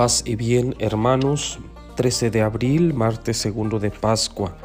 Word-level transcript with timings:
Paz 0.00 0.22
y 0.24 0.34
bien, 0.34 0.74
hermanos. 0.78 1.58
13 1.96 2.30
de 2.30 2.40
abril, 2.40 2.94
martes 2.94 3.36
segundo 3.36 3.78
de 3.78 3.90
Pascua. 3.90 4.56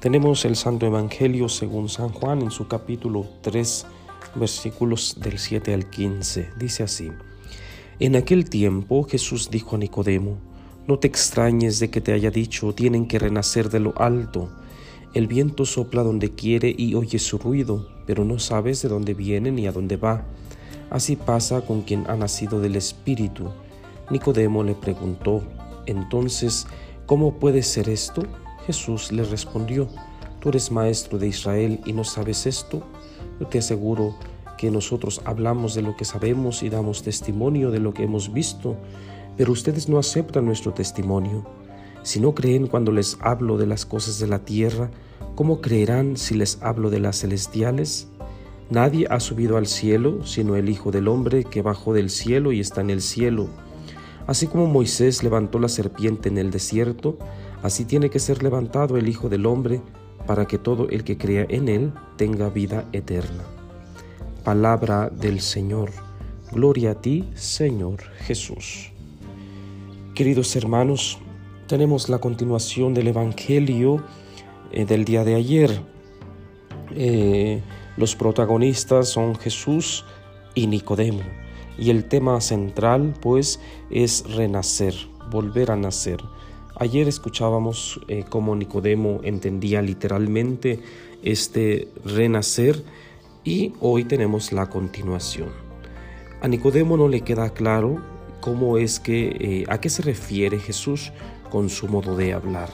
Tenemos 0.00 0.44
el 0.44 0.56
Santo 0.56 0.86
Evangelio 0.86 1.48
según 1.48 1.88
San 1.88 2.08
Juan 2.08 2.42
en 2.42 2.50
su 2.50 2.66
capítulo 2.66 3.28
3, 3.42 3.86
versículos 4.34 5.18
del 5.20 5.38
7 5.38 5.72
al 5.72 5.88
15. 5.88 6.50
Dice 6.58 6.82
así: 6.82 7.12
En 8.00 8.16
aquel 8.16 8.50
tiempo 8.50 9.04
Jesús 9.04 9.50
dijo 9.52 9.76
a 9.76 9.78
Nicodemo: 9.78 10.38
No 10.88 10.98
te 10.98 11.06
extrañes 11.06 11.78
de 11.78 11.88
que 11.88 12.00
te 12.00 12.12
haya 12.12 12.32
dicho, 12.32 12.74
tienen 12.74 13.06
que 13.06 13.20
renacer 13.20 13.70
de 13.70 13.78
lo 13.78 13.96
alto. 13.96 14.50
El 15.14 15.28
viento 15.28 15.64
sopla 15.64 16.02
donde 16.02 16.34
quiere 16.34 16.74
y 16.76 16.96
oye 16.96 17.20
su 17.20 17.38
ruido, 17.38 17.88
pero 18.04 18.24
no 18.24 18.40
sabes 18.40 18.82
de 18.82 18.88
dónde 18.88 19.14
viene 19.14 19.52
ni 19.52 19.68
a 19.68 19.70
dónde 19.70 19.96
va. 19.96 20.24
Así 20.90 21.14
pasa 21.14 21.60
con 21.60 21.82
quien 21.82 22.04
ha 22.10 22.16
nacido 22.16 22.60
del 22.60 22.74
Espíritu. 22.74 23.52
Nicodemo 24.12 24.62
le 24.62 24.74
preguntó, 24.74 25.42
entonces, 25.86 26.66
¿cómo 27.06 27.34
puede 27.38 27.62
ser 27.62 27.88
esto? 27.88 28.22
Jesús 28.66 29.10
le 29.10 29.24
respondió, 29.24 29.88
tú 30.38 30.50
eres 30.50 30.70
maestro 30.70 31.18
de 31.18 31.28
Israel 31.28 31.80
y 31.86 31.94
no 31.94 32.04
sabes 32.04 32.46
esto. 32.46 32.82
Yo 33.40 33.46
te 33.46 33.58
aseguro 33.58 34.14
que 34.58 34.70
nosotros 34.70 35.22
hablamos 35.24 35.74
de 35.74 35.80
lo 35.80 35.96
que 35.96 36.04
sabemos 36.04 36.62
y 36.62 36.68
damos 36.68 37.02
testimonio 37.02 37.70
de 37.70 37.80
lo 37.80 37.94
que 37.94 38.04
hemos 38.04 38.34
visto, 38.34 38.76
pero 39.38 39.50
ustedes 39.50 39.88
no 39.88 39.98
aceptan 39.98 40.44
nuestro 40.44 40.74
testimonio. 40.74 41.46
Si 42.02 42.20
no 42.20 42.34
creen 42.34 42.66
cuando 42.66 42.92
les 42.92 43.16
hablo 43.20 43.56
de 43.56 43.66
las 43.66 43.86
cosas 43.86 44.18
de 44.18 44.26
la 44.26 44.40
tierra, 44.40 44.90
¿cómo 45.36 45.62
creerán 45.62 46.18
si 46.18 46.34
les 46.34 46.60
hablo 46.60 46.90
de 46.90 47.00
las 47.00 47.20
celestiales? 47.20 48.08
Nadie 48.68 49.06
ha 49.08 49.20
subido 49.20 49.56
al 49.56 49.66
cielo 49.66 50.26
sino 50.26 50.54
el 50.56 50.68
Hijo 50.68 50.90
del 50.90 51.08
Hombre 51.08 51.44
que 51.44 51.62
bajó 51.62 51.94
del 51.94 52.10
cielo 52.10 52.52
y 52.52 52.60
está 52.60 52.82
en 52.82 52.90
el 52.90 53.00
cielo. 53.00 53.48
Así 54.26 54.46
como 54.46 54.66
Moisés 54.66 55.22
levantó 55.22 55.58
la 55.58 55.68
serpiente 55.68 56.28
en 56.28 56.38
el 56.38 56.50
desierto, 56.50 57.18
así 57.62 57.84
tiene 57.84 58.10
que 58.10 58.18
ser 58.18 58.42
levantado 58.42 58.96
el 58.96 59.08
Hijo 59.08 59.28
del 59.28 59.46
Hombre 59.46 59.80
para 60.26 60.46
que 60.46 60.58
todo 60.58 60.88
el 60.88 61.04
que 61.04 61.18
crea 61.18 61.46
en 61.48 61.68
él 61.68 61.92
tenga 62.16 62.48
vida 62.48 62.88
eterna. 62.92 63.44
Palabra 64.44 65.10
del 65.10 65.40
Señor. 65.40 65.90
Gloria 66.52 66.92
a 66.92 66.94
ti, 66.94 67.28
Señor 67.34 68.02
Jesús. 68.18 68.92
Queridos 70.14 70.54
hermanos, 70.56 71.18
tenemos 71.66 72.08
la 72.08 72.18
continuación 72.18 72.92
del 72.92 73.08
Evangelio 73.08 74.04
eh, 74.70 74.84
del 74.84 75.04
día 75.04 75.24
de 75.24 75.34
ayer. 75.34 75.80
Eh, 76.94 77.62
los 77.96 78.14
protagonistas 78.14 79.08
son 79.08 79.34
Jesús 79.36 80.04
y 80.54 80.66
Nicodemo. 80.66 81.22
Y 81.78 81.90
el 81.90 82.04
tema 82.04 82.40
central 82.40 83.14
pues 83.20 83.60
es 83.90 84.24
renacer, 84.34 84.94
volver 85.30 85.70
a 85.70 85.76
nacer. 85.76 86.18
Ayer 86.76 87.08
escuchábamos 87.08 88.00
eh, 88.08 88.24
cómo 88.28 88.56
Nicodemo 88.56 89.20
entendía 89.22 89.82
literalmente 89.82 90.80
este 91.22 91.88
renacer 92.04 92.82
y 93.44 93.72
hoy 93.80 94.04
tenemos 94.04 94.52
la 94.52 94.68
continuación. 94.68 95.50
A 96.40 96.48
Nicodemo 96.48 96.96
no 96.96 97.08
le 97.08 97.20
queda 97.20 97.50
claro 97.50 98.02
cómo 98.40 98.78
es 98.78 99.00
que, 99.00 99.36
eh, 99.40 99.64
a 99.68 99.80
qué 99.80 99.88
se 99.88 100.02
refiere 100.02 100.58
Jesús 100.58 101.12
con 101.50 101.68
su 101.70 101.88
modo 101.88 102.16
de 102.16 102.32
hablar. 102.32 102.68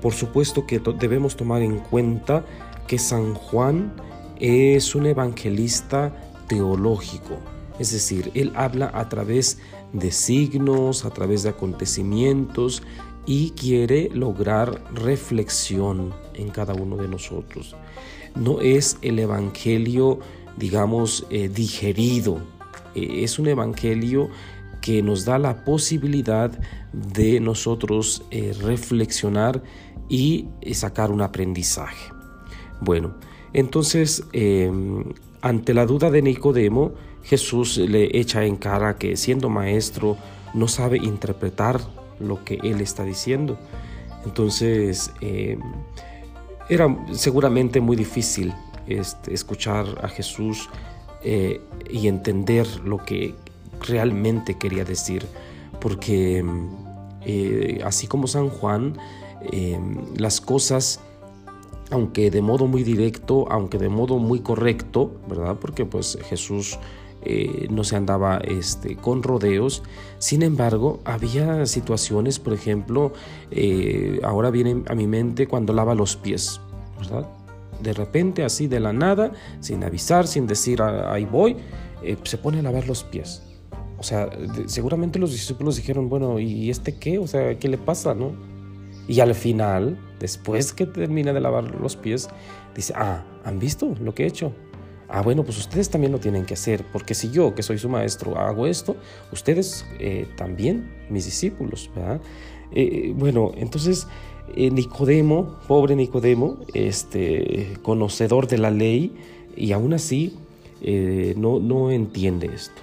Por 0.00 0.12
supuesto 0.12 0.66
que 0.66 0.80
debemos 0.98 1.36
tomar 1.36 1.62
en 1.62 1.78
cuenta 1.78 2.44
que 2.86 2.98
San 2.98 3.34
Juan 3.34 3.94
es 4.38 4.94
un 4.94 5.06
evangelista 5.06 6.14
teológico, 6.46 7.38
es 7.78 7.92
decir, 7.92 8.30
él 8.34 8.52
habla 8.54 8.90
a 8.94 9.08
través 9.08 9.58
de 9.92 10.10
signos, 10.10 11.04
a 11.04 11.10
través 11.10 11.42
de 11.42 11.50
acontecimientos 11.50 12.82
y 13.26 13.50
quiere 13.50 14.10
lograr 14.12 14.82
reflexión 14.94 16.12
en 16.34 16.50
cada 16.50 16.74
uno 16.74 16.96
de 16.96 17.08
nosotros. 17.08 17.74
No 18.34 18.60
es 18.60 18.98
el 19.02 19.18
evangelio, 19.18 20.18
digamos, 20.56 21.26
eh, 21.30 21.48
digerido, 21.48 22.38
eh, 22.94 23.22
es 23.24 23.38
un 23.38 23.48
evangelio 23.48 24.28
que 24.80 25.02
nos 25.02 25.24
da 25.24 25.38
la 25.38 25.64
posibilidad 25.64 26.50
de 26.92 27.40
nosotros 27.40 28.24
eh, 28.30 28.54
reflexionar 28.60 29.62
y 30.08 30.48
sacar 30.72 31.10
un 31.10 31.22
aprendizaje. 31.22 32.12
Bueno, 32.80 33.14
entonces, 33.54 34.22
ante 35.40 35.72
la 35.72 35.86
duda 35.86 36.10
de 36.10 36.20
Nicodemo, 36.20 36.92
Jesús 37.24 37.78
le 37.78 38.16
echa 38.18 38.44
en 38.44 38.56
cara 38.56 38.96
que 38.98 39.16
siendo 39.16 39.48
maestro 39.48 40.16
no 40.52 40.68
sabe 40.68 40.98
interpretar 40.98 41.80
lo 42.20 42.44
que 42.44 42.58
él 42.62 42.80
está 42.80 43.04
diciendo. 43.04 43.58
Entonces, 44.24 45.12
em, 45.20 45.60
era 46.68 46.96
seguramente 47.12 47.80
muy 47.80 47.96
difícil 47.96 48.52
este, 48.86 49.34
escuchar 49.34 49.86
a 50.02 50.08
Jesús 50.08 50.68
eh, 51.22 51.60
y 51.90 52.08
entender 52.08 52.66
lo 52.84 52.98
que 52.98 53.34
realmente 53.80 54.56
quería 54.56 54.84
decir, 54.84 55.26
porque 55.80 56.44
eh, 57.22 57.80
así 57.84 58.06
como 58.06 58.26
San 58.26 58.48
Juan, 58.48 58.96
las 60.16 60.40
cosas 60.40 61.00
aunque 61.90 62.30
de 62.30 62.42
modo 62.42 62.66
muy 62.66 62.82
directo, 62.82 63.46
aunque 63.50 63.78
de 63.78 63.88
modo 63.88 64.18
muy 64.18 64.40
correcto, 64.40 65.12
¿verdad? 65.28 65.58
Porque 65.60 65.84
pues 65.84 66.18
Jesús 66.28 66.78
eh, 67.24 67.68
no 67.70 67.84
se 67.84 67.96
andaba 67.96 68.38
este, 68.38 68.96
con 68.96 69.22
rodeos. 69.22 69.82
Sin 70.18 70.42
embargo, 70.42 71.00
había 71.04 71.66
situaciones, 71.66 72.38
por 72.38 72.52
ejemplo, 72.52 73.12
eh, 73.50 74.20
ahora 74.22 74.50
viene 74.50 74.82
a 74.88 74.94
mi 74.94 75.06
mente 75.06 75.46
cuando 75.46 75.72
lava 75.72 75.94
los 75.94 76.16
pies, 76.16 76.60
¿verdad? 76.98 77.26
De 77.82 77.92
repente, 77.92 78.44
así 78.44 78.66
de 78.66 78.80
la 78.80 78.92
nada, 78.92 79.32
sin 79.60 79.84
avisar, 79.84 80.26
sin 80.26 80.46
decir 80.46 80.82
ah, 80.82 81.12
ahí 81.12 81.24
voy, 81.24 81.56
eh, 82.02 82.16
se 82.24 82.38
pone 82.38 82.60
a 82.60 82.62
lavar 82.62 82.86
los 82.86 83.04
pies. 83.04 83.42
O 83.98 84.02
sea, 84.02 84.28
seguramente 84.66 85.18
los 85.18 85.32
discípulos 85.32 85.76
dijeron, 85.76 86.08
bueno, 86.08 86.38
¿y 86.38 86.68
este 86.68 86.96
qué? 86.96 87.18
O 87.18 87.26
sea, 87.26 87.58
¿qué 87.58 87.68
le 87.68 87.78
pasa, 87.78 88.14
no? 88.14 88.32
Y 89.08 89.20
al 89.20 89.34
final, 89.34 89.98
después 90.18 90.72
que 90.72 90.86
termina 90.86 91.32
de 91.32 91.40
lavar 91.40 91.74
los 91.80 91.96
pies, 91.96 92.28
dice, 92.74 92.92
ah, 92.96 93.22
¿han 93.44 93.58
visto 93.58 93.94
lo 94.00 94.14
que 94.14 94.24
he 94.24 94.26
hecho? 94.26 94.52
Ah, 95.08 95.22
bueno, 95.22 95.44
pues 95.44 95.58
ustedes 95.58 95.90
también 95.90 96.12
lo 96.12 96.18
tienen 96.18 96.44
que 96.44 96.54
hacer, 96.54 96.84
porque 96.92 97.14
si 97.14 97.30
yo, 97.30 97.54
que 97.54 97.62
soy 97.62 97.78
su 97.78 97.88
maestro, 97.88 98.38
hago 98.38 98.66
esto, 98.66 98.96
ustedes 99.32 99.86
eh, 99.98 100.26
también, 100.36 100.90
mis 101.10 101.24
discípulos, 101.24 101.90
¿verdad? 101.94 102.20
Eh, 102.72 103.12
bueno, 103.16 103.52
entonces 103.56 104.06
eh, 104.56 104.70
Nicodemo, 104.70 105.58
pobre 105.68 105.94
Nicodemo, 105.94 106.58
este, 106.72 107.74
conocedor 107.82 108.46
de 108.48 108.58
la 108.58 108.70
ley, 108.70 109.14
y 109.56 109.72
aún 109.72 109.94
así 109.94 110.36
no, 111.36 111.60
no 111.60 111.90
entiende 111.90 112.50
esto. 112.52 112.82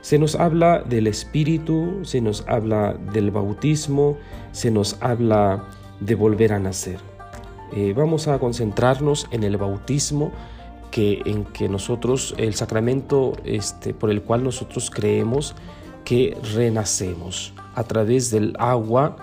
Se 0.00 0.18
nos 0.18 0.34
habla 0.34 0.80
del 0.80 1.06
Espíritu, 1.06 2.00
se 2.04 2.20
nos 2.20 2.46
habla 2.46 2.92
del 3.12 3.30
bautismo, 3.30 4.18
se 4.52 4.70
nos 4.70 4.96
habla 5.00 5.64
de 6.00 6.14
volver 6.14 6.52
a 6.52 6.58
nacer. 6.58 6.98
Eh, 7.72 7.92
vamos 7.96 8.28
a 8.28 8.38
concentrarnos 8.38 9.26
en 9.30 9.42
el 9.42 9.56
bautismo, 9.56 10.30
que, 10.94 11.22
en 11.24 11.42
que 11.46 11.68
nosotros, 11.68 12.36
el 12.38 12.54
sacramento 12.54 13.32
este, 13.42 13.92
por 13.92 14.12
el 14.12 14.22
cual 14.22 14.44
nosotros 14.44 14.92
creemos 14.92 15.56
que 16.04 16.38
renacemos. 16.54 17.52
A 17.74 17.82
través 17.82 18.30
del 18.30 18.54
agua, 18.60 19.16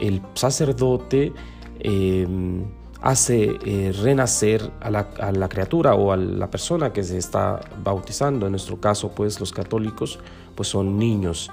el 0.00 0.20
sacerdote 0.34 1.32
em, 1.78 2.64
hace 3.00 3.56
eh, 3.64 3.92
renacer 4.02 4.68
a 4.80 4.90
la, 4.90 5.48
criatura 5.48 5.94
o 5.94 6.10
a 6.10 6.16
la 6.16 6.50
persona 6.50 6.92
que 6.92 7.04
se 7.04 7.18
está 7.18 7.60
bautizando. 7.84 8.46
En 8.46 8.50
nuestro 8.50 8.80
caso, 8.80 9.12
pues 9.12 9.38
los 9.38 9.52
católicos 9.52 10.18
pues 10.56 10.70
son 10.70 10.98
niños, 10.98 11.52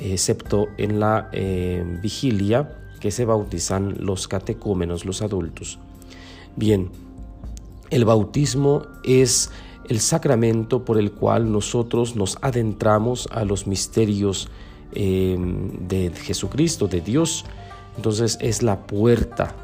excepto 0.00 0.66
en 0.78 0.98
la 0.98 1.28
eh, 1.30 1.84
vigilia 2.02 2.76
que 2.98 3.12
se 3.12 3.24
bautizan 3.24 3.98
los 4.00 4.26
catecúmenos, 4.26 5.04
los 5.04 5.22
adultos. 5.22 5.78
Bien, 6.56 6.90
el 7.90 8.04
bautismo 8.04 8.82
es 9.04 9.50
el 9.88 10.00
sacramento 10.00 10.84
por 10.84 10.98
el 10.98 11.12
cual 11.12 11.50
nosotros 11.50 12.16
nos 12.16 12.38
adentramos 12.40 13.28
a 13.30 13.44
los 13.44 13.66
misterios 13.66 14.48
eh, 14.92 15.36
de 15.80 16.10
Jesucristo, 16.10 16.88
de 16.88 17.00
Dios. 17.00 17.44
Entonces 17.96 18.38
es 18.40 18.62
la 18.62 18.86
puerta 18.86 19.54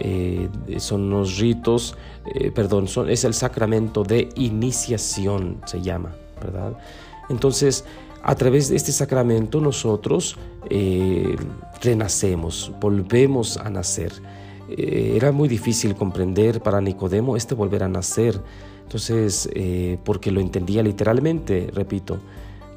eh, 0.00 0.48
son 0.78 1.10
los 1.10 1.38
ritos, 1.38 1.96
eh, 2.34 2.52
perdón, 2.52 2.86
es 3.08 3.24
el 3.24 3.34
sacramento 3.34 4.04
de 4.04 4.28
iniciación, 4.36 5.60
se 5.66 5.82
llama, 5.82 6.14
¿verdad? 6.40 6.78
Entonces, 7.28 7.84
a 8.22 8.34
través 8.36 8.68
de 8.68 8.76
este 8.76 8.92
sacramento 8.92 9.60
nosotros 9.60 10.36
eh, 10.70 11.34
renacemos, 11.82 12.72
volvemos 12.80 13.56
a 13.56 13.70
nacer. 13.70 14.12
Era 14.76 15.32
muy 15.32 15.48
difícil 15.48 15.94
comprender 15.94 16.62
para 16.62 16.80
Nicodemo 16.80 17.36
este 17.36 17.54
volver 17.54 17.82
a 17.82 17.88
nacer, 17.88 18.40
entonces, 18.82 19.48
porque 20.04 20.30
lo 20.30 20.40
entendía 20.40 20.82
literalmente, 20.82 21.70
repito, 21.74 22.18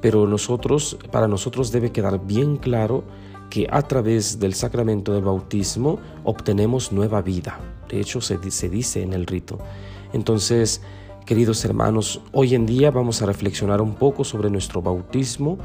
pero 0.01 0.27
nosotros, 0.27 0.97
para 1.11 1.27
nosotros 1.27 1.71
debe 1.71 1.91
quedar 1.91 2.25
bien 2.25 2.57
claro 2.57 3.03
que 3.49 3.67
a 3.69 3.81
través 3.83 4.39
del 4.39 4.55
sacramento 4.55 5.13
del 5.13 5.23
bautismo 5.23 5.99
obtenemos 6.23 6.91
nueva 6.91 7.21
vida. 7.21 7.59
De 7.87 7.99
hecho, 7.99 8.19
se, 8.19 8.39
se 8.49 8.69
dice 8.69 9.03
en 9.03 9.13
el 9.13 9.27
rito. 9.27 9.59
Entonces, 10.13 10.81
queridos 11.25 11.63
hermanos, 11.65 12.21
hoy 12.31 12.55
en 12.55 12.65
día 12.65 12.91
vamos 12.91 13.21
a 13.21 13.25
reflexionar 13.25 13.81
un 13.81 13.95
poco 13.95 14.23
sobre 14.23 14.49
nuestro 14.49 14.81
bautismo, 14.81 15.57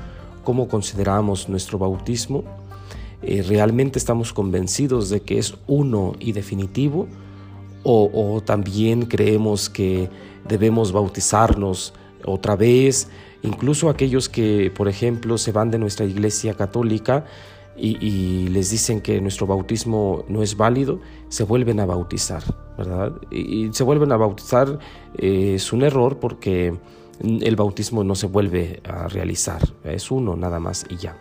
cómo 0.45 0.69
consideramos 0.69 1.49
nuestro 1.49 1.79
bautismo. 1.79 2.45
Eh, 3.23 3.43
¿Realmente 3.43 3.99
estamos 3.99 4.33
convencidos 4.33 5.11
de 5.11 5.21
que 5.21 5.39
es 5.39 5.55
uno 5.67 6.15
y 6.19 6.33
definitivo? 6.33 7.09
O, 7.89 8.43
también 8.45 9.03
creemos 9.03 9.71
que 9.71 10.11
debemos 10.49 10.91
bautizarnos 10.91 11.95
otra 12.25 12.57
vez? 12.57 13.09
Incluso 13.45 13.89
aquellos 13.89 14.29
que, 14.29 14.73
por 14.77 14.89
ejemplo, 14.89 15.39
se 15.39 15.53
van 15.53 15.71
de 15.71 15.79
nuestra 15.79 16.05
iglesia 16.05 16.55
católica 16.55 17.27
y, 17.77 18.49
les 18.49 18.71
dicen 18.71 19.01
que 19.01 19.21
nuestro 19.21 19.47
bautismo 19.47 20.25
no 20.29 20.43
es 20.43 20.57
válido, 20.57 20.99
se 21.29 21.45
vuelven 21.45 21.79
a 21.79 21.87
bautizar, 21.87 22.43
¿verdad? 22.77 23.13
Y, 23.31 23.73
se 23.73 23.85
vuelven 23.85 24.11
a 24.11 24.17
bautizar, 24.17 24.81
eh, 25.19 25.53
es 25.55 25.73
un 25.73 25.83
error 25.85 26.19
porque 26.19 26.75
el 27.21 27.57
bautismo 27.57 28.03
no 28.03 28.17
se 28.17 28.27
vuelve 28.27 28.81
a 28.83 29.07
realizar, 29.07 29.63
es 29.85 30.11
uno 30.11 30.35
nada 30.35 30.59
más 30.59 30.87
y 30.89 30.97
ya. 30.97 31.17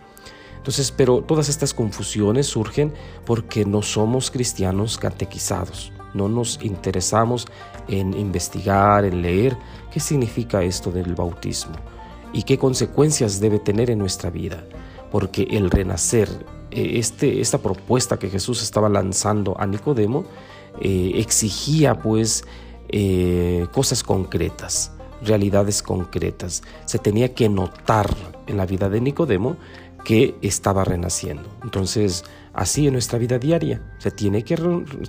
Entonces, 0.65 0.89
pero 0.89 1.21
todas 1.21 1.47
estas 1.47 1.75
confusiones 1.75 2.47
surgen 2.47 2.91
porque 3.23 3.65
no 3.65 3.83
somos 3.83 4.31
cristianos 4.31 4.97
catequizados, 4.97 5.91
no 6.15 6.27
nos 6.27 6.57
interesamos 6.63 7.45
en 7.87 8.17
investigar, 8.17 9.05
en 9.05 9.21
leer 9.21 9.55
qué 9.91 9.99
significa 9.99 10.63
esto 10.63 10.89
del 10.89 11.13
bautismo 11.13 11.75
y 12.33 12.41
qué 12.41 12.57
consecuencias 12.57 13.39
debe 13.39 13.59
tener 13.59 13.91
en 13.91 13.99
nuestra 13.99 14.31
vida 14.31 14.63
porque 15.11 15.43
el 15.51 15.69
renacer, 15.69 16.29
eh, 16.71 16.93
este, 16.95 17.41
esta 17.41 17.59
propuesta 17.59 18.17
que 18.17 18.31
Jesús 18.31 18.63
estaba 18.63 18.89
lanzando 18.89 19.55
a 19.59 19.67
Nicodemo, 19.67 20.25
eh, 20.81 21.11
exigía 21.17 21.99
pues 21.99 22.43
eh, 22.89 23.67
cosas 23.71 24.01
concretas, 24.01 24.93
realidades 25.21 25.83
concretas. 25.83 26.63
Se 26.85 26.97
tenía 26.97 27.35
que 27.35 27.49
notar 27.49 28.09
en 28.47 28.57
la 28.57 28.65
vida 28.65 28.89
de 28.89 28.99
Nicodemo 28.99 29.57
que 30.05 30.35
estaba 30.41 30.85
renaciendo. 30.85 31.49
Entonces, 31.63 32.23
así 32.53 32.87
en 32.87 32.93
nuestra 32.93 33.19
vida 33.19 33.39
diaria, 33.39 33.81
se 33.97 34.11
tiene, 34.11 34.43
que, 34.43 34.55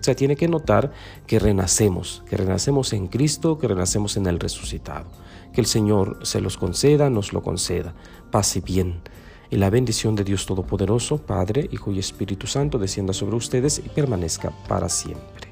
se 0.01 0.15
tiene 0.17 0.35
que 0.35 0.49
notar 0.49 0.91
que 1.27 1.39
renacemos, 1.39 2.25
que 2.29 2.37
renacemos 2.37 2.93
en 2.95 3.07
Cristo, 3.07 3.59
que 3.59 3.69
renacemos 3.69 4.17
en 4.17 4.27
el 4.27 4.41
resucitado. 4.41 5.07
Que 5.53 5.61
el 5.61 5.67
Señor 5.67 6.19
se 6.23 6.41
los 6.41 6.57
conceda, 6.57 7.11
nos 7.11 7.33
lo 7.33 7.43
conceda. 7.43 7.95
Paz 8.33 8.57
y 8.57 8.61
bien. 8.61 9.03
Y 9.51 9.57
la 9.57 9.71
bendición 9.71 10.17
de 10.17 10.25
Dios 10.25 10.47
Todopoderoso, 10.47 11.19
Padre, 11.19 11.69
Hijo 11.71 11.93
y 11.93 12.01
Espíritu 12.01 12.47
Santo, 12.47 12.79
descienda 12.79 13.13
sobre 13.13 13.37
ustedes 13.37 13.79
y 13.79 13.89
permanezca 13.89 14.51
para 14.67 14.89
siempre. 14.89 15.46